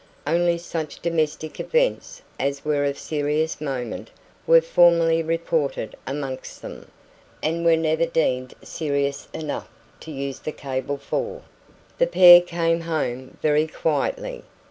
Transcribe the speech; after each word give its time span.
Only 0.25 0.57
such 0.57 0.99
domestic 1.01 1.59
events 1.59 2.23
as 2.39 2.65
were 2.65 2.85
of 2.85 2.97
serious 2.97 3.61
moment 3.61 4.09
were 4.47 4.59
formally 4.59 5.21
reported 5.21 5.95
amongst 6.07 6.63
them, 6.63 6.89
and 7.43 7.63
were 7.63 7.77
never 7.77 8.07
deemed 8.07 8.55
serious 8.63 9.27
enough 9.31 9.69
to 9.99 10.09
use 10.09 10.39
the 10.39 10.53
cable 10.53 10.97
for. 10.97 11.43
The 11.99 12.07
pair 12.07 12.41
came 12.41 12.81
home 12.81 13.37
very 13.43 13.67
quietly. 13.67 14.41